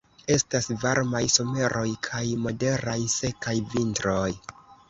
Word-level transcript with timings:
Estas 0.35 0.69
varmaj 0.83 1.21
someroj 1.33 1.85
kaj 2.09 2.23
moderaj 2.47 2.99
sekaj 3.19 3.55
vintroj. 3.75 4.29